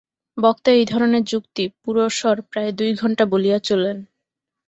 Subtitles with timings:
[0.37, 3.97] বক্তা এই ধরনের যুক্তি-পুরঃসর প্রায় দুই ঘণ্টা বলিয়া চলেন।